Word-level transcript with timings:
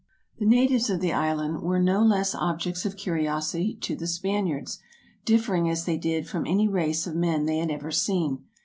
The 0.39 0.47
natives 0.47 0.89
of 0.89 0.99
the 0.99 1.13
island 1.13 1.61
were 1.61 1.77
no 1.79 2.01
less 2.01 2.33
objects 2.33 2.85
of 2.87 2.97
curiosity 2.97 3.75
to 3.81 3.95
the 3.95 4.07
Spaniards, 4.07 4.79
differing, 5.25 5.69
as 5.69 5.85
they 5.85 5.97
did, 5.99 6.27
from 6.27 6.47
any 6.47 6.67
race 6.67 7.05
of 7.05 7.13
men 7.13 7.45
they 7.45 7.57
had 7.59 7.69
ever 7.69 7.91
seen. 7.91 8.45